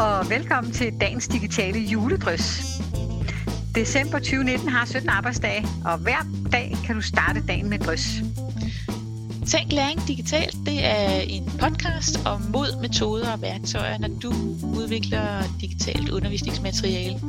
og 0.00 0.30
velkommen 0.30 0.72
til 0.72 1.00
dagens 1.00 1.28
digitale 1.28 1.78
juledrys. 1.78 2.62
December 3.74 4.18
2019 4.18 4.68
har 4.68 4.86
17 4.86 5.08
arbejdsdage, 5.08 5.66
og 5.84 5.98
hver 5.98 6.26
dag 6.52 6.76
kan 6.84 6.94
du 6.94 7.00
starte 7.00 7.46
dagen 7.48 7.70
med 7.70 7.78
drys. 7.78 8.08
Tænk 9.46 9.72
læring 9.72 10.00
digitalt, 10.08 10.56
det 10.66 10.84
er 10.84 11.20
en 11.20 11.52
podcast 11.60 12.26
om 12.26 12.40
mod, 12.52 12.80
metoder 12.82 13.32
og 13.32 13.42
værktøjer, 13.42 13.98
når 13.98 14.08
du 14.08 14.32
udvikler 14.76 15.42
digitalt 15.60 16.10
undervisningsmateriale. 16.10 17.20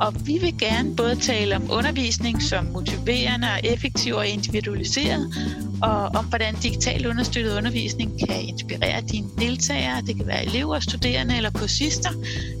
Og 0.00 0.26
vi 0.26 0.38
vil 0.38 0.58
gerne 0.58 0.96
både 0.96 1.16
tale 1.16 1.56
om 1.56 1.70
undervisning 1.70 2.42
som 2.42 2.64
motiverende 2.64 3.48
og 3.48 3.60
effektiv 3.64 4.14
og 4.14 4.26
individualiseret, 4.26 5.34
og 5.82 6.00
om 6.06 6.24
hvordan 6.24 6.54
digital 6.54 7.06
understøttet 7.06 7.56
undervisning 7.56 8.28
kan 8.28 8.42
inspirere 8.42 9.00
dine 9.00 9.28
deltagere, 9.38 10.02
det 10.06 10.16
kan 10.16 10.26
være 10.26 10.46
elever, 10.46 10.80
studerende 10.80 11.36
eller 11.36 11.50
kursister, 11.50 12.10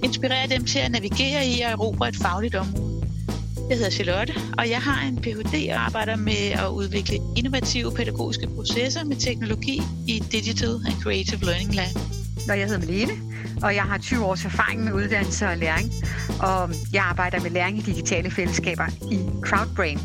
inspirere 0.04 0.48
dem 0.48 0.64
til 0.64 0.78
at 0.78 0.90
navigere 0.90 1.46
i 1.46 1.60
og 1.60 1.70
erobre 1.70 2.08
et 2.08 2.16
fagligt 2.16 2.54
område. 2.54 3.06
Jeg 3.68 3.76
hedder 3.76 3.90
Charlotte, 3.90 4.34
og 4.58 4.70
jeg 4.70 4.78
har 4.82 5.06
en 5.08 5.16
Ph.D. 5.16 5.68
og 5.72 5.84
arbejder 5.86 6.16
med 6.16 6.50
at 6.52 6.68
udvikle 6.68 7.18
innovative 7.36 7.92
pædagogiske 7.92 8.46
processer 8.56 9.04
med 9.04 9.16
teknologi 9.16 9.82
i 10.08 10.22
Digital 10.32 10.74
and 10.86 11.02
Creative 11.02 11.40
Learning 11.40 11.74
Lab. 11.74 12.25
Og 12.50 12.58
jeg 12.58 12.66
hedder 12.66 12.86
Malene, 12.86 13.12
og 13.62 13.74
jeg 13.74 13.82
har 13.82 13.98
20 13.98 14.24
års 14.24 14.44
erfaring 14.44 14.84
med 14.84 14.92
uddannelse 14.92 15.46
og 15.46 15.56
læring, 15.56 15.88
og 16.42 16.70
jeg 16.92 17.04
arbejder 17.04 17.40
med 17.42 17.50
læring 17.50 17.78
i 17.78 17.80
digitale 17.80 18.30
fællesskaber 18.30 18.86
i 19.12 19.18
Crowdbrain. 19.46 19.98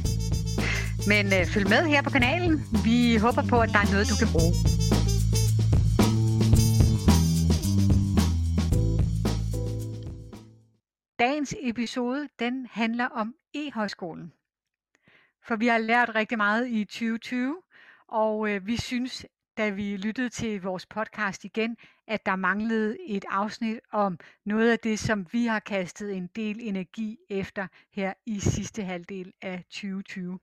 Men 1.08 1.26
øh, 1.26 1.46
følg 1.46 1.70
med 1.70 1.86
her 1.86 2.02
på 2.02 2.10
kanalen. 2.10 2.54
Vi 2.84 3.16
håber 3.16 3.44
på, 3.50 3.60
at 3.60 3.70
der 3.70 3.80
er 3.80 3.92
noget, 3.92 4.10
du 4.10 4.16
kan 4.22 4.28
bruge. 4.36 4.54
Dagens 11.20 11.56
episode, 11.62 12.28
den 12.40 12.68
handler 12.72 13.06
om 13.06 13.34
e-højskolen. 13.54 14.32
For 15.48 15.56
vi 15.56 15.68
har 15.68 15.78
lært 15.78 16.16
rigtig 16.16 16.38
meget 16.38 16.68
i 16.68 16.86
2020, 16.86 17.56
og 18.08 18.50
øh, 18.50 18.68
vi 18.68 18.78
synes, 18.78 19.26
da 19.62 19.70
vi 19.70 19.98
lyttede 19.98 20.30
til 20.30 20.62
vores 20.62 20.86
podcast 20.86 21.44
igen, 21.44 21.78
at 22.08 22.26
der 22.26 22.36
manglede 22.36 22.98
et 23.08 23.26
afsnit 23.30 23.80
om 23.92 24.20
noget 24.46 24.72
af 24.72 24.80
det, 24.80 25.00
som 25.00 25.28
vi 25.32 25.46
har 25.46 25.60
kastet 25.60 26.18
en 26.18 26.28
del 26.28 26.60
energi 26.62 27.18
efter 27.30 27.68
her 27.92 28.14
i 28.26 28.40
sidste 28.40 28.84
halvdel 28.84 29.34
af 29.42 29.64
2020. 29.64 30.40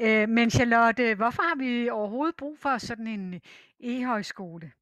Øh, 0.00 0.28
men 0.28 0.50
Charlotte, 0.50 1.14
hvorfor 1.14 1.42
har 1.42 1.56
vi 1.56 1.90
overhovedet 1.90 2.36
brug 2.36 2.58
for 2.58 2.78
sådan 2.78 3.06
en 3.06 3.40
e-højskole? 3.80 4.72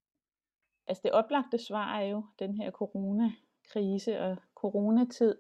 Altså 0.87 1.01
det 1.05 1.13
oplagte 1.13 1.59
svar 1.59 1.99
er 1.99 2.07
jo 2.07 2.25
den 2.39 2.55
her 2.55 2.71
coronakrise 2.71 4.21
og 4.21 4.37
coronatid. 4.55 5.35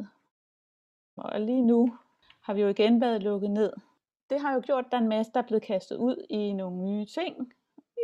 Og 1.17 1.41
lige 1.41 1.67
nu 1.67 1.97
har 2.41 2.55
vi 2.55 2.61
jo 2.61 2.69
igen 2.69 3.01
været 3.01 3.23
lukket 3.23 3.51
ned. 3.51 3.73
Det 4.30 4.41
har 4.41 4.55
jo 4.55 4.62
gjort, 4.64 4.84
at 4.84 4.91
der 4.91 4.98
er 4.98 5.03
en 5.03 5.08
masse, 5.08 5.33
der 5.33 5.42
er 5.42 5.47
blevet 5.47 5.62
kastet 5.62 5.97
ud 5.97 6.27
i 6.30 6.53
nogle 6.53 6.77
nye 6.77 7.06
ting. 7.06 7.53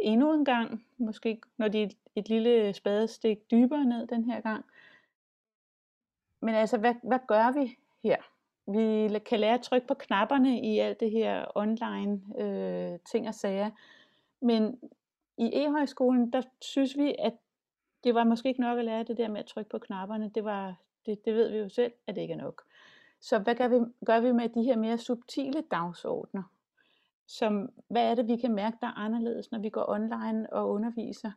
Endnu 0.03 0.33
en 0.33 0.45
gang, 0.45 0.87
måske 0.99 1.41
når 1.57 1.69
de 1.69 1.83
er 1.83 1.89
et 2.17 2.29
lille 2.29 2.73
spadestik 2.73 3.51
dybere 3.51 3.85
ned 3.85 4.07
den 4.07 4.25
her 4.25 4.41
gang. 4.41 4.65
Men 6.41 6.55
altså, 6.55 6.79
hvad, 6.79 6.95
hvad 7.03 7.19
gør 7.29 7.61
vi 7.61 7.77
her? 8.03 8.17
Vi 8.67 9.19
kan 9.19 9.41
lære 9.41 9.55
at 9.55 9.63
trykke 9.63 9.87
på 9.87 9.95
knapperne 9.95 10.61
i 10.61 10.79
alt 10.79 11.01
det 11.01 11.11
her 11.11 11.45
online 11.55 12.23
øh, 12.39 12.99
ting 13.11 13.29
og 13.29 13.35
sager. 13.35 13.71
Men 14.41 14.79
i 15.39 15.51
e-højskolen, 15.55 16.33
der 16.33 16.43
synes 16.61 16.97
vi, 16.97 17.15
at 17.19 17.33
det 18.05 18.15
var 18.15 18.25
måske 18.25 18.49
ikke 18.49 18.61
nok 18.61 18.79
at 18.79 18.85
lære 18.85 19.03
det 19.03 19.17
der 19.17 19.29
med 19.29 19.41
at 19.41 19.47
trykke 19.47 19.71
på 19.71 19.79
knapperne. 19.79 20.31
Det, 20.35 20.45
var, 20.45 20.75
det, 21.07 21.25
det 21.25 21.35
ved 21.35 21.51
vi 21.51 21.59
jo 21.59 21.69
selv, 21.69 21.93
at 22.07 22.15
det 22.15 22.23
ikke 22.23 22.35
er 22.35 22.39
nok. 22.39 22.63
Så 23.21 23.39
hvad 23.39 23.55
gør 23.55 23.69
vi, 23.69 23.77
gør 24.07 24.21
vi 24.21 24.33
med 24.33 24.49
de 24.49 24.63
her 24.63 24.77
mere 24.77 24.99
subtile 24.99 25.63
dagsordner? 25.71 26.43
Som, 27.27 27.73
hvad 27.89 28.11
er 28.11 28.15
det, 28.15 28.29
vi 28.29 28.37
kan 28.37 28.55
mærke, 28.55 28.77
der 28.81 28.87
er 28.87 28.99
anderledes, 28.99 29.51
når 29.51 29.59
vi 29.59 29.69
går 29.69 29.89
online 29.89 30.53
og 30.53 30.71
underviser? 30.71 31.31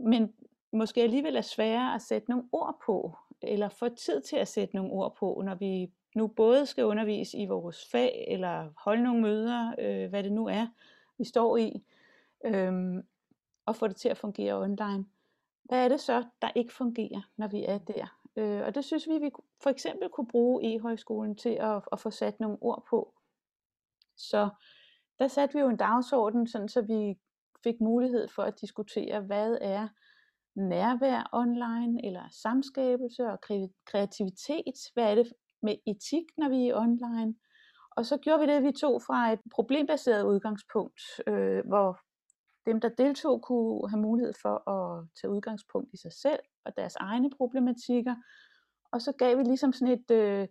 Men 0.00 0.32
måske 0.72 1.02
alligevel 1.02 1.36
er 1.36 1.40
sværere 1.40 1.94
at 1.94 2.02
sætte 2.02 2.30
nogle 2.30 2.48
ord 2.52 2.82
på, 2.86 3.16
eller 3.42 3.68
få 3.68 3.88
tid 3.88 4.20
til 4.20 4.36
at 4.36 4.48
sætte 4.48 4.76
nogle 4.76 4.92
ord 4.92 5.16
på, 5.16 5.42
når 5.44 5.54
vi 5.54 5.92
nu 6.14 6.26
både 6.26 6.66
skal 6.66 6.84
undervise 6.84 7.38
i 7.38 7.46
vores 7.46 7.88
fag, 7.90 8.24
eller 8.28 8.70
holde 8.76 9.02
nogle 9.02 9.22
møder, 9.22 9.74
øh, 9.78 10.08
hvad 10.08 10.22
det 10.22 10.32
nu 10.32 10.46
er, 10.46 10.66
vi 11.18 11.24
står 11.24 11.56
i, 11.56 11.84
øh, 12.44 13.02
og 13.66 13.76
få 13.76 13.86
det 13.86 13.96
til 13.96 14.08
at 14.08 14.16
fungere 14.16 14.54
online. 14.54 15.06
Hvad 15.62 15.84
er 15.84 15.88
det 15.88 16.00
så, 16.00 16.24
der 16.42 16.50
ikke 16.54 16.72
fungerer, 16.72 17.20
når 17.36 17.48
vi 17.48 17.64
er 17.64 17.78
der? 17.78 18.18
Øh, 18.36 18.66
og 18.66 18.74
det 18.74 18.84
synes 18.84 19.08
vi, 19.08 19.18
vi 19.18 19.30
for 19.60 19.70
eksempel 19.70 20.08
kunne 20.08 20.26
bruge 20.26 20.74
e-højskolen 20.74 21.36
til 21.36 21.56
at, 21.60 21.82
at 21.92 22.00
få 22.00 22.10
sat 22.10 22.40
nogle 22.40 22.58
ord 22.60 22.84
på. 22.90 23.14
Så 24.18 24.48
der 25.18 25.28
satte 25.28 25.54
vi 25.54 25.60
jo 25.60 25.68
en 25.68 25.76
dagsorden, 25.76 26.46
sådan 26.46 26.68
så 26.68 26.82
vi 26.82 27.18
fik 27.64 27.80
mulighed 27.80 28.28
for 28.28 28.42
at 28.42 28.60
diskutere, 28.60 29.20
hvad 29.20 29.58
er 29.60 29.88
nærvær 30.54 31.28
online, 31.32 32.06
eller 32.06 32.22
samskabelse 32.42 33.26
og 33.26 33.40
kreativitet, 33.86 34.78
hvad 34.94 35.10
er 35.10 35.14
det 35.14 35.32
med 35.62 35.76
etik, 35.86 36.24
når 36.38 36.48
vi 36.48 36.68
er 36.68 36.76
online. 36.76 37.34
Og 37.90 38.06
så 38.06 38.16
gjorde 38.16 38.40
vi 38.40 38.46
det, 38.46 38.62
vi 38.62 38.72
tog 38.72 39.02
fra 39.02 39.32
et 39.32 39.40
problembaseret 39.54 40.24
udgangspunkt, 40.24 41.00
øh, 41.26 41.66
hvor 41.66 41.98
dem, 42.66 42.80
der 42.80 42.88
deltog, 42.88 43.42
kunne 43.42 43.90
have 43.90 44.00
mulighed 44.00 44.32
for 44.42 44.70
at 44.70 45.06
tage 45.20 45.30
udgangspunkt 45.30 45.88
i 45.94 45.96
sig 45.96 46.12
selv 46.12 46.40
og 46.64 46.76
deres 46.76 46.96
egne 46.96 47.30
problematikker. 47.30 48.14
Og 48.92 49.02
så 49.02 49.12
gav 49.12 49.38
vi 49.38 49.42
ligesom 49.42 49.72
sådan 49.72 49.94
et, 49.98 50.10
øh, 50.10 50.48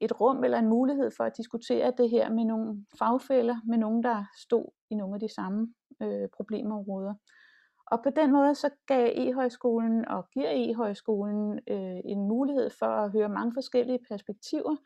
et 0.00 0.20
rum 0.20 0.44
eller 0.44 0.58
en 0.58 0.68
mulighed 0.68 1.10
for 1.16 1.24
at 1.24 1.36
diskutere 1.36 1.92
det 1.98 2.10
her 2.10 2.30
med 2.30 2.44
nogle 2.44 2.86
fagfælder, 2.98 3.56
med 3.66 3.78
nogen, 3.78 4.02
der 4.02 4.24
stod 4.36 4.64
i 4.90 4.94
nogle 4.94 5.14
af 5.14 5.20
de 5.20 5.34
samme 5.34 5.74
øh, 6.02 6.28
problemområder. 6.36 7.14
Og 7.86 8.02
på 8.02 8.10
den 8.10 8.32
måde 8.32 8.54
så 8.54 8.70
gav 8.86 9.12
e-højskolen 9.14 10.08
og 10.08 10.30
giver 10.30 10.50
e-højskolen 10.50 11.60
øh, 11.68 12.00
en 12.04 12.28
mulighed 12.28 12.70
for 12.78 12.86
at 12.86 13.12
høre 13.12 13.28
mange 13.28 13.52
forskellige 13.54 13.98
perspektiver, 14.08 14.76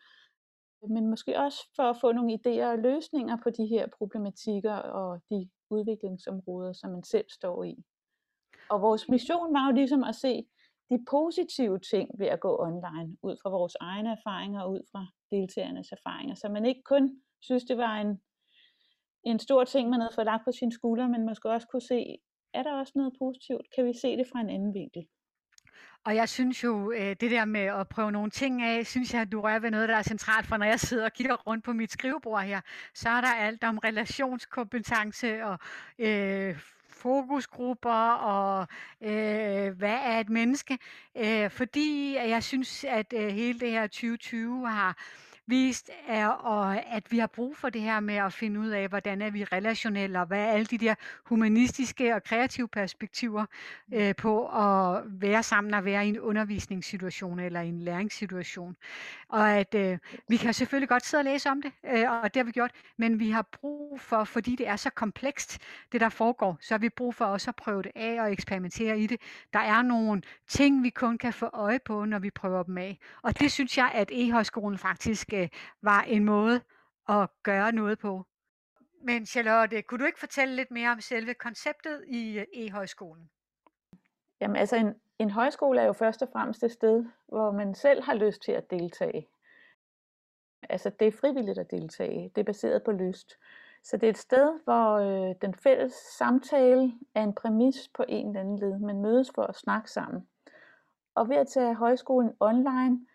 men 0.89 1.07
måske 1.11 1.39
også 1.39 1.59
for 1.77 1.83
at 1.83 1.97
få 2.01 2.13
nogle 2.13 2.39
idéer 2.39 2.67
og 2.67 2.79
løsninger 2.79 3.37
på 3.43 3.51
de 3.51 3.67
her 3.67 3.87
problematikker 3.99 4.75
og 4.75 5.21
de 5.31 5.51
udviklingsområder, 5.71 6.73
som 6.73 6.91
man 6.91 7.03
selv 7.03 7.25
står 7.31 7.65
i. 7.65 7.85
Og 8.71 8.83
vores 8.83 9.09
mission 9.09 9.55
var 9.55 9.67
jo 9.67 9.75
ligesom 9.75 10.05
at 10.05 10.15
se 10.15 10.47
de 10.91 11.05
positive 11.11 11.79
ting 11.79 12.11
ved 12.19 12.27
at 12.27 12.41
gå 12.41 12.63
online, 12.63 13.17
ud 13.23 13.37
fra 13.43 13.51
vores 13.51 13.77
egne 13.81 14.11
erfaringer 14.11 14.61
og 14.61 14.73
ud 14.73 14.81
fra 14.93 15.07
deltagernes 15.31 15.93
erfaringer, 15.93 16.35
så 16.35 16.49
man 16.49 16.67
ikke 16.67 16.83
kun 16.83 17.21
synes, 17.41 17.65
det 17.65 17.77
var 17.79 17.95
en, 18.01 18.21
en 19.25 19.39
stor 19.39 19.65
ting, 19.65 19.91
man 19.91 20.01
havde 20.01 20.15
fået 20.15 20.27
lagt 20.27 20.45
på 20.45 20.53
sine 20.53 20.73
skuldre, 20.73 21.09
men 21.09 21.27
måske 21.27 21.51
også 21.51 21.67
kunne 21.69 21.83
se, 21.83 22.17
er 22.55 22.63
der 22.63 22.73
også 22.73 22.93
noget 22.97 23.13
positivt? 23.19 23.67
Kan 23.75 23.85
vi 23.85 23.93
se 24.03 24.17
det 24.17 24.27
fra 24.33 24.41
en 24.41 24.51
anden 24.51 24.75
vinkel? 24.75 25.07
Og 26.07 26.15
jeg 26.15 26.29
synes 26.29 26.65
jo, 26.65 26.93
øh, 26.93 27.17
det 27.21 27.31
der 27.31 27.45
med 27.45 27.61
at 27.61 27.89
prøve 27.89 28.13
nogle 28.13 28.31
ting 28.31 28.63
af, 28.63 28.87
synes 28.87 29.15
jeg, 29.15 29.23
at 29.23 29.33
du 29.33 29.41
rører 29.41 29.59
ved 29.59 29.71
noget, 29.71 29.89
der 29.89 29.97
er 29.97 30.03
centralt, 30.03 30.47
for 30.47 30.57
når 30.57 30.67
jeg 30.67 30.81
sidder 30.81 31.05
og 31.05 31.13
kigger 31.13 31.35
rundt 31.35 31.65
på 31.65 31.73
mit 31.73 31.93
skrivebord 31.93 32.43
her, 32.43 32.61
så 32.95 33.09
er 33.09 33.21
der 33.21 33.35
alt 33.35 33.65
om 33.65 33.79
relationskompetence 33.79 35.45
og 35.45 35.59
øh, 35.99 36.59
fokusgrupper 37.05 38.11
og 38.11 38.69
øh, 39.03 39.79
hvad 39.79 39.99
er 40.05 40.21
et 40.21 40.29
menneske. 40.29 40.79
Øh, 41.17 41.51
fordi 41.51 42.17
jeg 42.17 42.43
synes, 42.43 42.85
at 42.85 43.13
øh, 43.17 43.29
hele 43.29 43.61
det 43.61 43.71
her 43.71 43.87
2020 43.87 44.69
har 44.69 44.97
vist, 45.47 45.91
er, 46.09 46.29
og 46.29 46.95
at 46.95 47.13
vi 47.13 47.19
har 47.19 47.27
brug 47.27 47.57
for 47.57 47.69
det 47.69 47.81
her 47.81 48.01
med 48.01 48.15
at 48.15 48.33
finde 48.33 48.61
ud 48.61 48.69
af, 48.69 48.89
hvordan 48.89 49.23
er 49.23 49.31
vi 49.31 49.45
relationelle, 49.45 50.21
og 50.21 50.27
hvad 50.27 50.39
er 50.39 50.47
alle 50.47 50.67
de 50.67 50.79
der 50.79 50.95
humanistiske 51.25 52.15
og 52.15 52.23
kreative 52.25 52.69
perspektiver 52.69 53.45
mm. 53.89 53.97
øh, 53.97 54.15
på 54.17 54.49
at 54.49 55.03
være 55.07 55.43
sammen 55.43 55.75
og 55.75 55.85
være 55.85 56.07
i 56.07 56.09
en 56.09 56.21
undervisningssituation 56.21 57.39
eller 57.41 57.61
i 57.61 57.69
en 57.69 57.81
læringssituation. 57.81 58.77
Og 59.29 59.51
at 59.51 59.75
øh, 59.75 59.99
vi 60.29 60.37
kan 60.37 60.55
selvfølgelig 60.55 60.89
godt 60.89 61.07
sidde 61.07 61.21
og 61.21 61.25
læse 61.25 61.51
om 61.51 61.63
det, 61.63 61.73
øh, 61.85 62.11
og 62.11 62.35
det 62.35 62.41
har 62.41 62.45
vi 62.45 62.53
gjort, 62.53 62.71
men 62.97 63.19
vi 63.19 63.31
har 63.31 63.43
brug 63.43 64.01
for, 64.01 64.25
fordi 64.25 64.57
det 64.57 64.69
er 64.69 64.77
så 64.77 64.91
komplekst, 64.91 65.59
det 65.93 66.01
der 66.01 66.09
foregår, 66.09 66.59
så 66.61 66.75
har 66.75 66.79
vi 66.79 66.89
brug 66.89 67.15
for 67.15 67.25
også 67.25 67.51
at 67.51 67.57
prøve 67.57 67.83
det 67.83 67.93
af 67.95 68.23
og 68.23 68.33
eksperimentere 68.33 68.99
i 68.99 69.07
det. 69.07 69.21
Der 69.53 69.59
er 69.61 69.83
nogle 69.83 70.23
ting, 70.49 70.83
vi 70.83 70.91
kun 70.91 71.19
kan 71.19 71.33
få 71.33 71.47
øje 71.53 71.79
på, 71.85 72.05
når 72.05 72.19
vi 72.19 72.31
prøver 72.31 72.63
dem 72.63 72.79
af. 72.79 72.99
Og 73.23 73.39
det 73.41 73.53
synes 73.53 73.79
jeg, 73.79 73.91
at 73.95 74.11
e-højskolen 74.13 74.79
faktisk 74.79 75.34
øh, 75.35 75.49
var 75.83 76.03
en 76.03 76.25
måde 76.25 76.61
at 77.09 77.29
gøre 77.43 77.73
noget 77.73 77.99
på. 77.99 78.27
Men 79.03 79.27
Charlotte, 79.27 79.83
kunne 79.83 79.99
du 79.99 80.05
ikke 80.05 80.21
fortælle 80.21 80.57
lidt 80.57 80.71
mere 80.71 80.91
om 80.91 81.01
selve 81.01 81.35
konceptet 81.35 82.05
i 82.09 82.39
øh, 82.39 82.47
e-højskolen? 82.55 83.31
Jamen 84.41 84.57
altså 84.57 84.77
en, 84.77 84.95
en 85.19 85.31
højskole 85.31 85.81
er 85.81 85.85
jo 85.85 85.93
først 85.93 86.23
og 86.23 86.29
fremmest 86.33 86.63
et 86.63 86.73
sted, 86.73 87.05
hvor 87.29 87.51
man 87.51 87.75
selv 87.75 88.03
har 88.03 88.15
lyst 88.15 88.43
til 88.43 88.53
at 88.53 88.71
deltage. 88.71 89.29
Altså 90.69 90.91
det 90.91 91.09
er 91.09 91.13
frivilligt 91.13 91.59
at 91.59 91.71
deltage, 91.71 92.33
det 92.35 92.41
er 92.41 92.45
baseret 92.45 92.83
på 92.83 92.93
lyst. 92.93 93.39
Så 93.83 93.97
det 93.97 94.07
er 94.07 94.11
et 94.11 94.19
sted, 94.19 94.61
hvor 94.65 94.95
øh, 94.95 95.35
den 95.43 95.55
fælles 95.55 95.93
samtale 95.93 96.93
er 97.15 97.23
en 97.23 97.35
præmis 97.35 97.89
på 97.95 98.05
en 98.09 98.29
eller 98.29 98.41
anden 98.41 98.59
led. 98.59 98.79
Man 98.79 99.03
mødes 99.03 99.31
for 99.35 99.43
at 99.43 99.57
snakke 99.57 99.91
sammen. 99.91 100.29
Og 101.15 101.29
ved 101.29 101.37
at 101.37 101.49
tage 101.49 101.75
højskolen 101.75 102.33
online, 102.41 103.07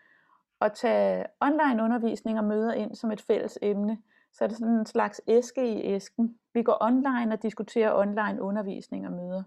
og 0.60 0.74
tage 0.74 1.26
online 1.40 1.82
undervisning 1.82 2.38
og 2.38 2.44
møder 2.44 2.72
ind 2.72 2.94
som 2.94 3.12
et 3.12 3.20
fælles 3.20 3.58
emne, 3.62 3.98
så 4.32 4.44
er 4.44 4.48
det 4.48 4.56
sådan 4.56 4.74
en 4.74 4.86
slags 4.86 5.20
æske 5.26 5.68
i 5.68 5.94
æsken. 5.94 6.38
Vi 6.54 6.62
går 6.62 6.78
online 6.80 7.32
og 7.32 7.42
diskuterer 7.42 7.94
online 7.94 8.42
undervisning 8.42 9.06
og 9.06 9.12
møder. 9.12 9.42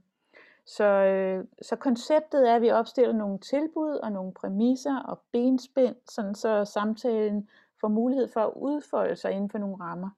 Så, 0.65 0.83
øh, 0.83 1.45
så 1.62 1.75
konceptet 1.75 2.50
er, 2.50 2.56
at 2.56 2.62
vi 2.62 2.71
opstiller 2.71 3.13
nogle 3.13 3.39
tilbud 3.39 3.95
og 3.95 4.12
nogle 4.12 4.33
præmisser 4.33 5.00
og 5.00 5.21
benspænd, 5.31 5.95
sådan 6.10 6.36
så 6.36 6.65
samtalen 6.65 7.50
får 7.81 7.88
mulighed 7.88 8.27
for 8.27 8.39
at 8.39 8.54
udfolde 8.56 9.16
sig 9.16 9.31
inden 9.31 9.50
for 9.50 9.57
nogle 9.57 9.75
rammer. 9.80 10.09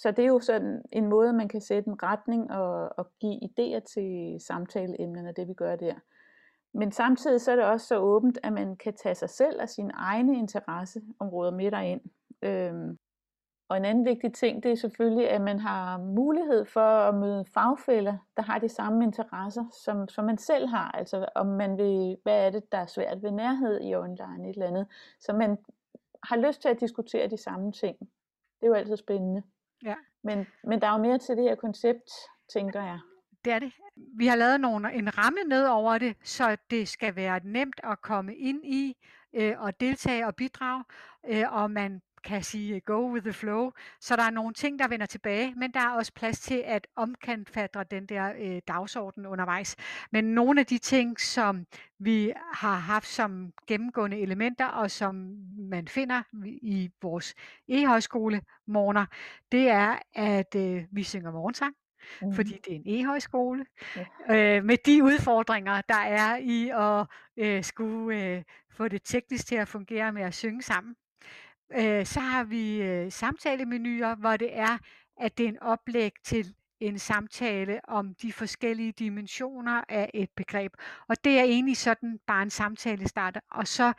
Så 0.00 0.10
det 0.10 0.22
er 0.22 0.28
jo 0.28 0.40
sådan 0.40 0.82
en 0.92 1.06
måde, 1.06 1.32
man 1.32 1.48
kan 1.48 1.60
sætte 1.60 1.88
en 1.88 2.02
retning 2.02 2.50
og, 2.50 2.98
og 2.98 3.06
give 3.20 3.40
idéer 3.42 3.80
til 3.80 4.36
samtaleemnerne, 4.40 5.32
det 5.32 5.48
vi 5.48 5.54
gør 5.54 5.76
der. 5.76 5.94
Men 6.78 6.92
samtidig 6.92 7.40
så 7.40 7.52
er 7.52 7.56
det 7.56 7.64
også 7.64 7.86
så 7.86 7.98
åbent, 7.98 8.38
at 8.42 8.52
man 8.52 8.76
kan 8.76 8.94
tage 8.94 9.14
sig 9.14 9.30
selv 9.30 9.62
og 9.62 9.68
sine 9.68 9.92
egne 9.94 10.38
interesseområder 10.38 11.50
med 11.50 11.70
derind. 11.70 12.00
Øhm, 12.42 12.98
og 13.68 13.76
en 13.76 13.84
anden 13.84 14.04
vigtig 14.04 14.34
ting, 14.34 14.62
det 14.62 14.72
er 14.72 14.76
selvfølgelig, 14.76 15.30
at 15.30 15.40
man 15.40 15.58
har 15.58 15.98
mulighed 15.98 16.64
for 16.64 16.80
at 16.80 17.14
møde 17.14 17.44
fagfælder, 17.54 18.16
der 18.36 18.42
har 18.42 18.58
de 18.58 18.68
samme 18.68 19.04
interesser, 19.04 19.64
som, 19.84 20.08
som 20.08 20.24
man 20.24 20.38
selv 20.38 20.66
har. 20.66 20.90
Altså 20.90 21.26
om 21.34 21.46
man 21.46 21.78
vil, 21.78 22.16
hvad 22.22 22.46
er 22.46 22.50
det, 22.50 22.72
der 22.72 22.78
er 22.78 22.86
svært 22.86 23.22
ved 23.22 23.30
nærhed 23.30 23.80
i 23.80 23.94
online 23.94 24.48
et 24.48 24.54
eller 24.54 24.66
andet. 24.66 24.86
Så 25.20 25.32
man 25.32 25.58
har 26.22 26.36
lyst 26.36 26.62
til 26.62 26.68
at 26.68 26.80
diskutere 26.80 27.28
de 27.28 27.36
samme 27.36 27.72
ting. 27.72 27.98
Det 28.60 28.62
er 28.62 28.66
jo 28.66 28.74
altid 28.74 28.96
spændende. 28.96 29.42
Ja. 29.84 29.94
Men, 30.22 30.46
men 30.64 30.80
der 30.80 30.86
er 30.86 30.92
jo 30.92 31.02
mere 31.02 31.18
til 31.18 31.36
det 31.36 31.44
her 31.44 31.54
koncept, 31.54 32.10
tænker 32.48 32.82
jeg. 32.82 32.98
Det 33.44 33.52
er 33.52 33.58
det. 33.58 33.72
Vi 33.96 34.26
har 34.26 34.36
lavet 34.36 34.60
nogle, 34.60 34.92
en 34.92 35.18
ramme 35.18 35.38
ned 35.46 35.66
over 35.66 35.98
det, 35.98 36.16
så 36.22 36.56
det 36.70 36.88
skal 36.88 37.16
være 37.16 37.40
nemt 37.44 37.80
at 37.84 38.00
komme 38.02 38.36
ind 38.36 38.64
i 38.64 38.96
øh, 39.34 39.54
og 39.58 39.80
deltage 39.80 40.26
og 40.26 40.36
bidrage, 40.36 40.84
øh, 41.28 41.52
og 41.52 41.70
man 41.70 42.02
kan 42.24 42.42
sige 42.42 42.74
øh, 42.74 42.80
go 42.84 43.12
with 43.12 43.24
the 43.24 43.32
flow. 43.32 43.70
Så 44.00 44.16
der 44.16 44.22
er 44.22 44.30
nogle 44.30 44.54
ting, 44.54 44.78
der 44.78 44.88
vender 44.88 45.06
tilbage, 45.06 45.54
men 45.56 45.72
der 45.72 45.80
er 45.80 45.90
også 45.90 46.12
plads 46.12 46.40
til 46.40 46.62
at 46.66 46.86
omkantfatre 46.96 47.84
den 47.84 48.06
der 48.06 48.32
øh, 48.38 48.60
dagsorden 48.68 49.26
undervejs. 49.26 49.76
Men 50.12 50.24
nogle 50.24 50.60
af 50.60 50.66
de 50.66 50.78
ting, 50.78 51.20
som 51.20 51.66
vi 51.98 52.32
har 52.52 52.76
haft 52.76 53.06
som 53.06 53.52
gennemgående 53.66 54.20
elementer, 54.20 54.66
og 54.66 54.90
som 54.90 55.14
man 55.58 55.88
finder 55.88 56.22
i 56.62 56.90
vores 57.02 57.34
e-højskole 57.68 58.40
morgener, 58.66 59.06
det 59.52 59.68
er, 59.68 59.98
at 60.14 60.54
øh, 60.54 60.84
vi 60.92 61.02
synger 61.02 61.30
morgensang, 61.30 61.74
mm. 62.22 62.34
fordi 62.34 62.58
det 62.64 62.72
er 62.72 62.80
en 62.84 63.00
e-højskole, 63.00 63.64
ja. 63.96 64.56
øh, 64.56 64.64
med 64.64 64.76
de 64.86 65.04
udfordringer, 65.04 65.80
der 65.80 65.94
er 65.94 66.36
i 66.36 66.68
at 66.68 67.06
øh, 67.36 67.64
skulle 67.64 68.36
øh, 68.36 68.42
få 68.70 68.88
det 68.88 69.02
teknisk 69.04 69.46
til 69.46 69.54
at 69.54 69.68
fungere 69.68 70.12
med 70.12 70.22
at 70.22 70.34
synge 70.34 70.62
sammen. 70.62 70.96
Øh, 71.76 72.06
så 72.06 72.20
har 72.20 72.44
vi 72.44 72.82
øh, 72.82 73.12
samtalemenuer, 73.12 74.14
hvor 74.14 74.36
det 74.36 74.58
er, 74.58 74.78
at 75.16 75.38
det 75.38 75.44
er 75.44 75.48
en 75.48 75.62
oplæg 75.62 76.12
til 76.24 76.54
en 76.80 76.98
samtale 76.98 77.80
om 77.88 78.14
de 78.14 78.32
forskellige 78.32 78.92
dimensioner 78.92 79.84
af 79.88 80.10
et 80.14 80.30
begreb. 80.36 80.72
Og 81.08 81.24
det 81.24 81.38
er 81.38 81.42
egentlig 81.42 81.76
sådan 81.76 82.18
bare 82.26 82.42
en 82.42 82.50
samtale 82.50 83.08
starter. 83.08 83.40
Og 83.50 83.66
så 83.66 83.92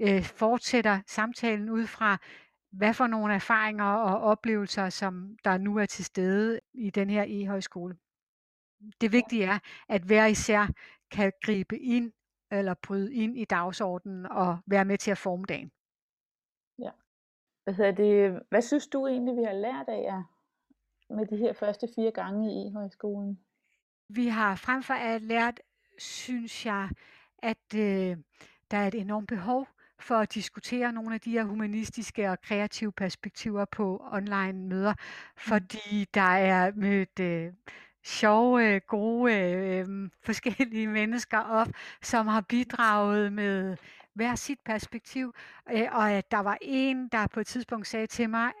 øh, 0.00 0.22
fortsætter 0.22 1.00
samtalen 1.06 1.70
ud 1.70 1.86
fra, 1.86 2.18
hvad 2.70 2.94
for 2.94 3.06
nogle 3.06 3.34
erfaringer 3.34 3.84
og 3.84 4.20
oplevelser, 4.20 4.88
som 4.88 5.36
der 5.44 5.58
nu 5.58 5.76
er 5.76 5.86
til 5.86 6.04
stede 6.04 6.60
i 6.74 6.90
den 6.90 7.10
her 7.10 7.24
e-højskole. 7.28 7.96
Det 9.00 9.12
vigtige 9.12 9.44
er, 9.44 9.58
at 9.88 10.02
hver 10.02 10.26
især 10.26 10.66
kan 11.10 11.32
gribe 11.42 11.78
ind 11.78 12.12
eller 12.50 12.74
bryde 12.74 13.14
ind 13.14 13.38
i 13.38 13.44
dagsordenen 13.44 14.26
og 14.26 14.58
være 14.66 14.84
med 14.84 14.98
til 14.98 15.10
at 15.10 15.18
forme 15.18 15.44
dagen. 15.44 15.72
Ja. 16.78 16.90
Hvad, 17.64 17.74
hedder 17.74 17.92
det, 17.92 18.42
hvad 18.48 18.62
synes 18.62 18.86
du 18.86 19.06
egentlig, 19.06 19.36
vi 19.36 19.42
har 19.42 19.52
lært 19.52 19.88
af 19.88 20.02
jer 20.02 20.22
med 21.14 21.26
de 21.26 21.36
her 21.36 21.52
første 21.52 21.88
fire 21.94 22.10
gange 22.10 22.52
i 22.52 22.68
e-højskolen? 22.68 23.40
Vi 24.08 24.26
har 24.26 24.56
frem 24.56 24.82
for 24.82 24.94
alt 24.94 25.22
lært, 25.24 25.60
synes 25.98 26.66
jeg, 26.66 26.90
at 27.38 27.74
øh, 27.74 28.16
der 28.70 28.76
er 28.76 28.86
et 28.86 28.94
enormt 28.94 29.28
behov 29.28 29.66
for 30.00 30.14
at 30.14 30.34
diskutere 30.34 30.92
nogle 30.92 31.14
af 31.14 31.20
de 31.20 31.30
her 31.30 31.44
humanistiske 31.44 32.30
og 32.30 32.40
kreative 32.40 32.92
perspektiver 32.92 33.64
på 33.64 34.04
online 34.12 34.52
møder, 34.52 34.92
mm. 34.92 34.98
fordi 35.36 36.06
der 36.14 36.20
er 36.20 36.72
mødt 36.74 37.20
øh, 37.20 37.52
sjove, 38.04 38.80
gode, 38.80 39.34
øh, 39.34 40.10
forskellige 40.22 40.86
mennesker 40.86 41.38
op, 41.38 41.68
som 42.02 42.26
har 42.26 42.40
bidraget 42.40 43.32
med 43.32 43.76
hver 44.14 44.34
sit 44.34 44.58
perspektiv, 44.64 45.34
øh, 45.72 45.86
og 45.92 46.10
at 46.10 46.30
der 46.30 46.38
var 46.38 46.58
en, 46.60 47.08
der 47.08 47.26
på 47.26 47.40
et 47.40 47.46
tidspunkt 47.46 47.86
sagde 47.86 48.06
til 48.06 48.30
mig, 48.30 48.52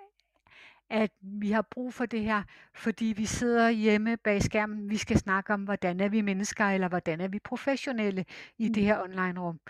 at 0.90 1.10
vi 1.20 1.50
har 1.50 1.62
brug 1.62 1.94
for 1.94 2.06
det 2.06 2.20
her, 2.20 2.42
fordi 2.74 3.04
vi 3.04 3.24
sidder 3.24 3.70
hjemme 3.70 4.16
bag 4.16 4.42
skærmen. 4.42 4.90
Vi 4.90 4.96
skal 4.96 5.18
snakke 5.18 5.54
om, 5.54 5.62
hvordan 5.62 6.00
er 6.00 6.08
vi 6.08 6.20
mennesker, 6.20 6.64
eller 6.64 6.88
hvordan 6.88 7.20
er 7.20 7.28
vi 7.28 7.38
professionelle 7.38 8.24
i 8.58 8.68
det 8.68 8.82
mm. 8.82 8.86
her 8.86 9.02
online-rum. 9.02 9.60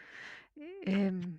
Øhm, 0.88 1.38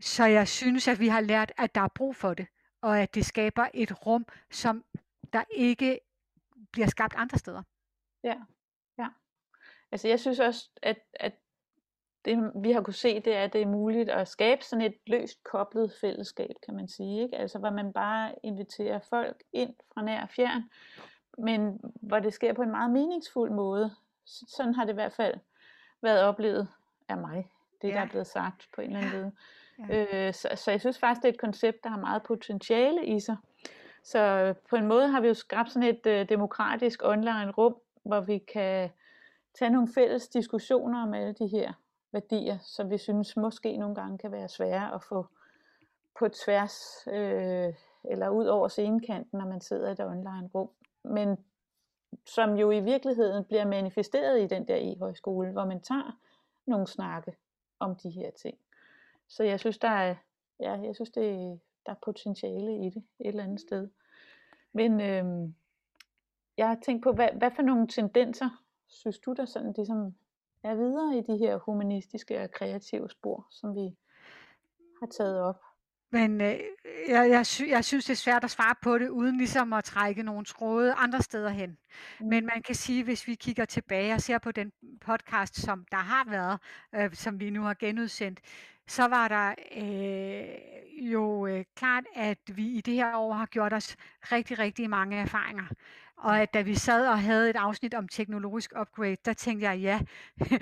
så 0.00 0.24
jeg 0.24 0.48
synes, 0.48 0.88
at 0.88 1.00
vi 1.00 1.08
har 1.08 1.20
lært, 1.20 1.52
at 1.56 1.74
der 1.74 1.80
er 1.80 1.88
brug 1.88 2.16
for 2.16 2.34
det, 2.34 2.46
og 2.80 3.00
at 3.00 3.14
det 3.14 3.24
skaber 3.24 3.66
et 3.74 4.06
rum, 4.06 4.26
som 4.50 4.84
der 5.32 5.44
ikke 5.50 6.00
bliver 6.72 6.86
skabt 6.86 7.14
andre 7.16 7.38
steder. 7.38 7.62
Ja, 8.24 8.36
ja. 8.98 9.08
Altså 9.92 10.08
jeg 10.08 10.20
synes 10.20 10.38
også, 10.38 10.70
at, 10.82 10.98
at 11.14 11.32
det 12.24 12.52
vi 12.54 12.72
har 12.72 12.82
kunne 12.82 12.94
se, 12.94 13.20
det 13.20 13.34
er, 13.36 13.44
at 13.44 13.52
det 13.52 13.62
er 13.62 13.66
muligt 13.66 14.10
at 14.10 14.28
skabe 14.28 14.64
sådan 14.64 14.84
et 14.84 14.94
løst 15.06 15.44
koblet 15.44 15.92
fællesskab, 16.00 16.54
kan 16.66 16.74
man 16.74 16.88
sige. 16.88 17.22
Ikke? 17.22 17.36
Altså 17.36 17.58
hvor 17.58 17.70
man 17.70 17.92
bare 17.92 18.34
inviterer 18.42 18.98
folk 18.98 19.42
ind 19.52 19.74
fra 19.94 20.02
nær 20.02 20.22
og 20.22 20.28
fjern, 20.28 20.70
men 21.38 21.80
hvor 22.02 22.18
det 22.18 22.32
sker 22.32 22.52
på 22.52 22.62
en 22.62 22.70
meget 22.70 22.90
meningsfuld 22.90 23.50
måde. 23.50 23.90
Sådan 24.24 24.74
har 24.74 24.84
det 24.84 24.92
i 24.92 24.94
hvert 24.94 25.12
fald 25.12 25.34
været 26.02 26.22
oplevet 26.22 26.68
af 27.08 27.16
mig, 27.16 27.50
det 27.82 27.88
ja. 27.88 27.94
der 27.94 28.00
er 28.00 28.08
blevet 28.08 28.26
sagt 28.26 28.68
på 28.74 28.80
en 28.80 28.96
eller 28.96 29.00
anden 29.00 29.20
måde. 29.22 29.32
Ja. 29.88 30.26
Øh, 30.26 30.34
så, 30.34 30.48
så 30.54 30.70
jeg 30.70 30.80
synes 30.80 30.98
faktisk, 30.98 31.22
det 31.22 31.28
er 31.28 31.32
et 31.32 31.40
koncept, 31.40 31.84
der 31.84 31.90
har 31.90 31.98
meget 31.98 32.22
potentiale 32.22 33.06
i 33.06 33.20
sig. 33.20 33.36
Så 34.02 34.54
på 34.70 34.76
en 34.76 34.86
måde 34.86 35.08
har 35.08 35.20
vi 35.20 35.28
jo 35.28 35.34
skabt 35.34 35.72
sådan 35.72 35.88
et 35.88 36.06
øh, 36.06 36.28
demokratisk 36.28 37.02
online 37.04 37.50
rum, 37.50 37.76
hvor 38.02 38.20
vi 38.20 38.38
kan 38.38 38.90
tage 39.58 39.70
nogle 39.70 39.88
fælles 39.94 40.28
diskussioner 40.28 41.02
om 41.02 41.14
alle 41.14 41.32
de 41.32 41.46
her 41.46 41.72
værdier, 42.12 42.58
som 42.58 42.90
vi 42.90 42.98
synes 42.98 43.36
måske 43.36 43.76
nogle 43.76 43.94
gange 43.94 44.18
kan 44.18 44.32
være 44.32 44.48
svære 44.48 44.94
at 44.94 45.02
få 45.02 45.26
på 46.18 46.28
tværs 46.28 47.08
øh, 47.12 47.74
eller 48.04 48.28
ud 48.28 48.46
over 48.46 48.68
scenekanten, 48.68 49.38
når 49.38 49.46
man 49.46 49.60
sidder 49.60 49.88
i 49.88 49.92
et 49.92 50.00
online 50.00 50.50
rum. 50.54 50.70
Men 51.04 51.44
som 52.26 52.54
jo 52.54 52.70
i 52.70 52.80
virkeligheden 52.80 53.44
bliver 53.44 53.64
manifesteret 53.66 54.40
i 54.40 54.46
den 54.46 54.68
der 54.68 54.76
e-højskole, 54.76 55.52
hvor 55.52 55.64
man 55.64 55.80
tager 55.80 56.18
nogle 56.66 56.86
snakke 56.86 57.32
om 57.80 57.96
de 57.96 58.10
her 58.10 58.30
ting. 58.30 58.58
Så 59.28 59.42
jeg 59.42 59.60
synes, 59.60 59.78
der 59.78 59.88
er, 59.88 60.14
ja, 60.60 60.72
jeg 60.72 60.94
synes, 60.94 61.10
det, 61.10 61.60
der 61.86 61.92
er 61.92 61.96
potentiale 62.04 62.86
i 62.86 62.90
det 62.90 63.02
et 63.20 63.26
eller 63.26 63.42
andet 63.42 63.60
sted. 63.60 63.88
Men 64.72 65.00
øh, 65.00 65.50
jeg 66.56 66.68
har 66.68 66.78
tænkt 66.84 67.02
på, 67.02 67.12
hvad, 67.12 67.28
hvad 67.36 67.50
for 67.56 67.62
nogle 67.62 67.88
tendenser 67.88 68.64
synes 68.88 69.18
du, 69.18 69.32
der 69.32 69.44
sådan 69.44 69.72
ligesom 69.76 70.14
er 70.62 70.74
videre 70.74 71.18
i 71.18 71.32
de 71.32 71.38
her 71.38 71.56
humanistiske 71.56 72.40
og 72.40 72.50
kreative 72.50 73.10
spor, 73.10 73.46
som 73.50 73.74
vi 73.74 73.96
har 75.00 75.06
taget 75.06 75.40
op? 75.40 75.60
Men 76.10 76.40
øh, 76.40 76.58
jeg, 77.08 77.30
jeg, 77.30 77.46
sy- 77.46 77.68
jeg 77.68 77.84
synes, 77.84 78.04
det 78.04 78.12
er 78.12 78.16
svært 78.16 78.44
at 78.44 78.50
svare 78.50 78.74
på 78.82 78.98
det, 78.98 79.08
uden 79.08 79.36
ligesom 79.36 79.72
at 79.72 79.84
trække 79.84 80.22
nogle 80.22 80.44
tråde 80.44 80.92
andre 80.92 81.22
steder 81.22 81.48
hen. 81.48 81.78
Mm. 82.20 82.26
Men 82.26 82.46
man 82.46 82.62
kan 82.62 82.74
sige, 82.74 83.04
hvis 83.04 83.26
vi 83.26 83.34
kigger 83.34 83.64
tilbage 83.64 84.14
og 84.14 84.20
ser 84.20 84.38
på 84.38 84.52
den 84.52 84.72
podcast, 85.00 85.56
som 85.56 85.86
der 85.90 85.96
har 85.96 86.30
været, 86.30 86.60
øh, 86.94 87.14
som 87.14 87.40
vi 87.40 87.50
nu 87.50 87.62
har 87.62 87.74
genudsendt, 87.74 88.40
så 88.88 89.08
var 89.08 89.28
der 89.28 89.54
øh, 89.76 91.08
jo 91.12 91.46
øh, 91.46 91.64
klart, 91.76 92.04
at 92.14 92.38
vi 92.54 92.66
i 92.66 92.80
det 92.80 92.94
her 92.94 93.16
år 93.16 93.32
har 93.32 93.46
gjort 93.46 93.72
os 93.72 93.96
rigtig, 94.32 94.58
rigtig 94.58 94.90
mange 94.90 95.16
erfaringer. 95.16 95.64
Og 96.16 96.40
at 96.40 96.54
da 96.54 96.62
vi 96.62 96.74
sad 96.74 97.08
og 97.08 97.22
havde 97.22 97.50
et 97.50 97.56
afsnit 97.56 97.94
om 97.94 98.08
teknologisk 98.08 98.72
upgrade, 98.80 99.16
der 99.24 99.32
tænkte 99.32 99.66
jeg, 99.66 99.78
ja, 99.78 100.00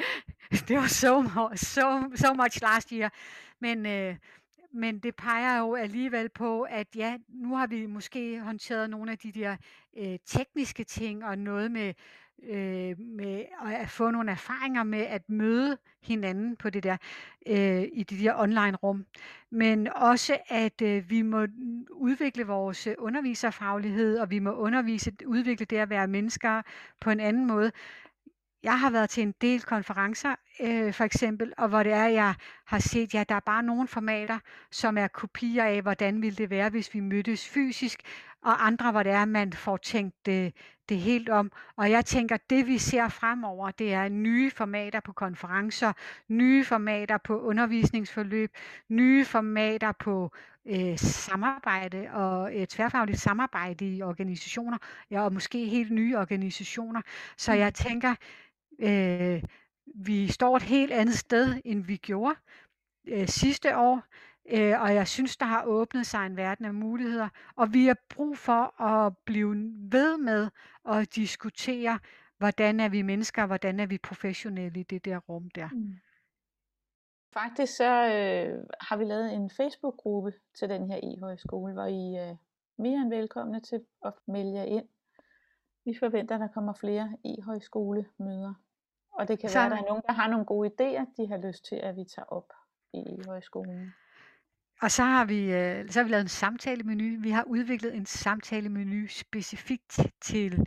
det 0.68 0.76
var 0.76 0.86
so, 0.86 1.24
so, 1.56 2.16
so 2.16 2.34
much 2.34 2.62
last 2.62 2.90
year. 2.90 3.12
Men, 3.60 3.86
øh, 3.86 4.16
men 4.72 4.98
det 4.98 5.16
peger 5.16 5.58
jo 5.58 5.74
alligevel 5.74 6.28
på, 6.28 6.62
at 6.62 6.86
ja, 6.96 7.16
nu 7.28 7.54
har 7.56 7.66
vi 7.66 7.86
måske 7.86 8.40
håndteret 8.40 8.90
nogle 8.90 9.12
af 9.12 9.18
de 9.18 9.32
der 9.32 9.56
øh, 9.96 10.18
tekniske 10.26 10.84
ting 10.84 11.24
og 11.24 11.38
noget 11.38 11.70
med 11.70 11.94
øh, 12.42 13.00
med 13.00 13.44
at 13.80 13.90
få 13.90 14.10
nogle 14.10 14.30
erfaringer 14.30 14.82
med 14.82 15.00
at 15.00 15.30
møde 15.30 15.78
hinanden 16.02 16.56
på 16.56 16.70
det 16.70 16.82
der 16.82 16.96
øh, 17.46 17.84
i 17.92 18.02
de 18.02 18.24
der 18.24 18.34
online 18.40 18.76
rum, 18.76 19.06
men 19.50 19.88
også 19.88 20.38
at 20.48 20.82
øh, 20.82 21.10
vi 21.10 21.22
må 21.22 21.46
udvikle 21.90 22.46
vores 22.46 22.88
underviserfaglighed 22.98 24.18
og 24.18 24.30
vi 24.30 24.38
må 24.38 24.52
undervise 24.52 25.12
udvikle 25.26 25.66
det 25.66 25.76
at 25.76 25.90
være 25.90 26.06
mennesker 26.08 26.62
på 27.00 27.10
en 27.10 27.20
anden 27.20 27.46
måde. 27.46 27.72
jeg 28.62 28.80
har 28.80 28.90
været 28.90 29.10
til 29.10 29.22
en 29.22 29.34
del 29.40 29.62
konferencer, 29.62 30.34
øh, 30.60 30.92
for 30.94 31.04
eksempel, 31.04 31.52
og 31.58 31.68
hvor 31.68 31.82
det 31.82 31.92
er, 31.92 32.06
jeg 32.06 32.34
har 32.66 32.78
set, 32.78 33.14
ja, 33.14 33.24
der 33.28 33.34
er 33.34 33.40
bare 33.40 33.62
nogle 33.62 33.88
formater, 33.88 34.38
som 34.70 34.98
er 34.98 35.08
kopier 35.08 35.64
af, 35.64 35.82
hvordan 35.82 36.22
ville 36.22 36.36
det 36.36 36.50
være, 36.50 36.70
hvis 36.70 36.94
vi 36.94 37.00
mødtes 37.00 37.48
fysisk, 37.48 38.00
og 38.46 38.66
andre, 38.66 38.90
hvor 38.90 39.02
det 39.02 39.12
er, 39.12 39.24
man 39.24 39.52
får 39.52 39.76
tænkt 39.76 40.26
det, 40.26 40.54
det 40.88 40.98
helt 40.98 41.28
om. 41.28 41.52
Og 41.76 41.90
jeg 41.90 42.04
tænker, 42.04 42.36
det 42.50 42.66
vi 42.66 42.78
ser 42.78 43.08
fremover, 43.08 43.70
det 43.70 43.92
er 43.92 44.08
nye 44.08 44.50
formater 44.50 45.00
på 45.00 45.12
konferencer, 45.12 45.92
nye 46.28 46.64
formater 46.64 47.18
på 47.18 47.40
undervisningsforløb, 47.40 48.50
nye 48.88 49.24
formater 49.24 49.92
på 49.92 50.32
øh, 50.66 50.98
samarbejde 50.98 52.08
og 52.12 52.56
et 52.56 52.68
tværfagligt 52.68 53.20
samarbejde 53.20 53.96
i 53.96 54.02
organisationer, 54.02 54.78
ja, 55.10 55.24
og 55.24 55.32
måske 55.32 55.66
helt 55.66 55.90
nye 55.92 56.16
organisationer. 56.16 57.02
Så 57.36 57.52
jeg 57.52 57.74
tænker, 57.74 58.14
øh, 58.78 59.42
vi 59.94 60.28
står 60.28 60.56
et 60.56 60.62
helt 60.62 60.92
andet 60.92 61.18
sted, 61.18 61.60
end 61.64 61.84
vi 61.84 61.96
gjorde 61.96 62.34
øh, 63.08 63.28
sidste 63.28 63.76
år. 63.76 64.02
Øh, 64.48 64.82
og 64.82 64.94
jeg 64.94 65.08
synes, 65.08 65.36
der 65.36 65.46
har 65.46 65.64
åbnet 65.64 66.06
sig 66.06 66.26
en 66.26 66.36
verden 66.36 66.64
af 66.64 66.74
muligheder, 66.74 67.28
og 67.56 67.74
vi 67.74 67.86
har 67.86 67.96
brug 68.14 68.38
for 68.38 68.82
at 68.82 69.16
blive 69.24 69.54
ved 69.78 70.18
med 70.18 70.50
at 70.88 71.14
diskutere, 71.16 71.98
hvordan 72.38 72.80
er 72.80 72.88
vi 72.88 73.02
mennesker, 73.02 73.46
hvordan 73.46 73.80
er 73.80 73.86
vi 73.86 73.98
professionelle 73.98 74.80
i 74.80 74.82
det 74.82 75.04
der 75.04 75.18
rum 75.18 75.50
der. 75.50 75.68
Mm. 75.72 75.98
Faktisk 77.32 77.76
så 77.76 77.84
øh, 77.84 78.64
har 78.80 78.96
vi 78.96 79.04
lavet 79.04 79.32
en 79.32 79.50
Facebook-gruppe 79.50 80.32
til 80.58 80.68
den 80.68 80.90
her 80.90 81.00
e-højskole, 81.02 81.72
hvor 81.72 81.86
I 81.86 82.14
er 82.14 82.30
øh, 82.30 82.36
mere 82.78 83.00
end 83.00 83.10
velkomne 83.10 83.60
til 83.60 83.80
at 84.04 84.12
melde 84.26 84.54
jer 84.54 84.64
ind. 84.64 84.88
Vi 85.84 85.96
forventer, 85.98 86.34
at 86.34 86.40
der 86.40 86.48
kommer 86.48 86.72
flere 86.72 87.16
e-højskole-møder. 87.24 88.54
Og 89.12 89.28
det 89.28 89.38
kan 89.38 89.48
så... 89.48 89.58
være, 89.58 89.66
at 89.66 89.70
der 89.70 89.78
er 89.78 89.88
nogen, 89.88 90.02
der 90.06 90.12
har 90.12 90.30
nogle 90.30 90.46
gode 90.46 90.70
idéer, 90.70 91.04
de 91.16 91.28
har 91.28 91.36
lyst 91.36 91.64
til, 91.64 91.76
at 91.76 91.96
vi 91.96 92.04
tager 92.04 92.26
op 92.26 92.52
i 92.92 92.98
e-højskolen. 92.98 93.92
Og 94.82 94.90
så 94.90 95.02
har 95.02 95.24
vi 95.24 95.52
øh, 95.52 95.90
så 95.90 95.98
har 95.98 96.04
vi 96.04 96.10
lavet 96.10 96.22
en 96.22 96.28
samtalemenu. 96.28 97.20
Vi 97.20 97.30
har 97.30 97.44
udviklet 97.44 97.94
en 97.94 98.06
samtalemenu 98.06 99.06
specifikt 99.08 100.00
til 100.20 100.66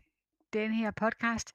den 0.54 0.74
her 0.74 0.92
podcast. 0.92 1.54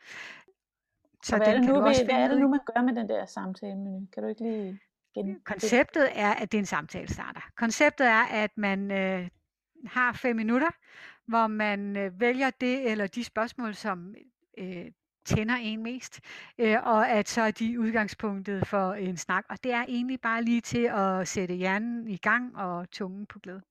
Så 1.23 1.37
hvad, 1.37 1.47
er 1.47 1.53
det 1.53 1.65
nu, 1.65 1.75
vi, 1.75 1.95
hvad 2.05 2.15
er 2.15 2.29
det 2.29 2.41
nu, 2.41 2.49
man 2.49 2.61
gør 2.75 2.83
med 2.83 2.95
den 2.95 3.09
der 3.09 3.27
samtalemenu? 3.27 4.07
Kan 4.13 4.23
du 4.23 4.29
ikke 4.29 4.43
lige 4.43 4.81
gen... 5.15 5.41
Konceptet 5.45 6.09
er, 6.13 6.35
at 6.35 6.53
det 6.53 6.59
er 6.59 6.63
en 6.63 6.67
samtale 6.67 7.09
starter. 7.09 7.41
Konceptet 7.57 8.07
er, 8.07 8.23
at 8.23 8.51
man 8.57 8.91
øh, 8.91 9.29
har 9.87 10.13
fem 10.13 10.37
minutter, 10.37 10.71
hvor 11.27 11.47
man 11.47 11.97
øh, 11.97 12.21
vælger 12.21 12.51
det 12.51 12.91
eller 12.91 13.07
de 13.07 13.25
spørgsmål, 13.25 13.75
som 13.75 14.15
øh, 14.59 14.87
tænder 15.25 15.55
en 15.55 15.83
mest, 15.83 16.21
øh, 16.59 16.77
og 16.83 17.09
at 17.09 17.29
så 17.29 17.43
er 17.43 17.51
de 17.51 17.81
udgangspunktet 17.81 18.67
for 18.67 18.93
en 18.93 19.17
snak. 19.17 19.45
Og 19.51 19.65
det 19.65 19.73
er 19.73 19.83
egentlig 19.83 20.21
bare 20.21 20.43
lige 20.43 20.61
til 20.61 20.91
at 20.93 21.29
sætte 21.29 21.55
hjernen 21.55 22.09
i 22.09 22.17
gang 22.17 22.57
og 22.57 22.91
tungen 22.91 23.27
på 23.27 23.39
glæde. 23.39 23.63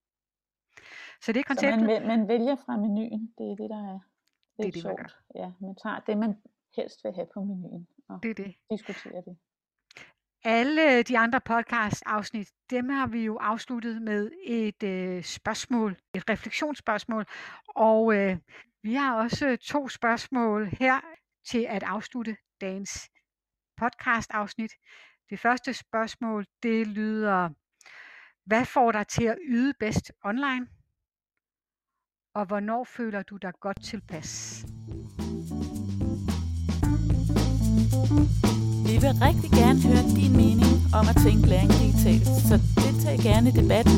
Så 1.21 1.31
det 1.33 1.39
er 1.39 1.43
konceptet. 1.43 1.79
Så 1.79 1.85
man, 1.85 2.07
man 2.07 2.27
vælger 2.27 2.55
fra 2.55 2.77
menuen, 2.77 3.33
det 3.37 3.51
er 3.51 3.55
det, 3.55 3.69
der 3.69 3.93
er 3.93 3.99
det 4.57 4.67
er 4.67 4.71
det, 4.71 4.81
sjovt. 4.81 4.99
Man 5.35 5.43
ja, 5.43 5.51
man 5.61 5.75
tager 5.75 5.99
det, 5.99 6.17
man 6.17 6.35
helst 6.75 7.03
vil 7.03 7.13
have 7.15 7.27
på 7.33 7.39
menuen, 7.39 7.87
og 8.09 8.19
det 8.23 8.29
er 8.29 8.43
det. 8.43 8.55
diskuterer 8.69 9.21
det. 9.21 9.37
Alle 10.45 11.03
de 11.03 11.17
andre 11.17 11.41
podcast-afsnit, 11.41 12.51
dem 12.69 12.89
har 12.89 13.07
vi 13.07 13.25
jo 13.25 13.37
afsluttet 13.37 14.01
med 14.01 14.31
et 14.43 14.83
øh, 14.83 15.23
spørgsmål, 15.23 15.97
et 16.15 16.29
refleksionsspørgsmål, 16.29 17.25
og 17.67 18.15
øh, 18.15 18.37
vi 18.83 18.93
har 18.93 19.15
også 19.23 19.57
to 19.61 19.87
spørgsmål 19.87 20.65
her 20.79 21.01
til 21.45 21.65
at 21.69 21.83
afslutte 21.83 22.37
dagens 22.61 23.09
podcast-afsnit. 23.77 24.71
Det 25.29 25.39
første 25.39 25.73
spørgsmål, 25.73 26.45
det 26.63 26.87
lyder, 26.87 27.49
hvad 28.45 28.65
får 28.65 28.91
dig 28.91 29.07
til 29.07 29.23
at 29.23 29.37
yde 29.47 29.73
bedst 29.79 30.11
online? 30.23 30.67
Og 32.35 32.45
hvornår 32.45 32.83
føler 32.83 33.23
du 33.23 33.37
dig 33.37 33.53
godt 33.61 33.83
tilpas? 33.83 34.63
Vi 38.87 38.95
vil 39.03 39.13
rigtig 39.27 39.51
gerne 39.61 39.79
høre 39.89 40.03
din 40.19 40.33
mening 40.43 40.71
om 40.99 41.05
at 41.11 41.17
tænke 41.25 41.47
læring 41.47 41.71
digitalt, 41.81 42.27
så 42.49 42.55
deltag 42.83 43.17
gerne 43.29 43.49
i 43.49 43.53
debatten. 43.61 43.97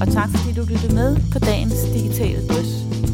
Og 0.00 0.06
tak 0.16 0.28
fordi 0.34 0.50
du 0.58 0.62
lyttede 0.72 0.94
med 1.00 1.10
på 1.32 1.38
dagens 1.38 1.80
digitale 1.96 2.40
drøs. 2.48 3.11